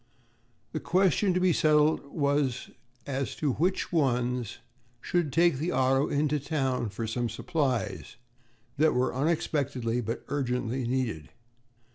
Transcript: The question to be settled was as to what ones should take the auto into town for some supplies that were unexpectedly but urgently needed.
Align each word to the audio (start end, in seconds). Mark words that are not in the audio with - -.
The 0.71 0.79
question 0.79 1.31
to 1.35 1.39
be 1.39 1.53
settled 1.53 2.03
was 2.07 2.71
as 3.05 3.35
to 3.35 3.51
what 3.53 3.93
ones 3.93 4.57
should 4.99 5.31
take 5.31 5.57
the 5.59 5.71
auto 5.71 6.07
into 6.09 6.39
town 6.39 6.89
for 6.89 7.05
some 7.05 7.29
supplies 7.29 8.15
that 8.77 8.95
were 8.95 9.13
unexpectedly 9.13 10.01
but 10.01 10.25
urgently 10.27 10.87
needed. 10.87 11.29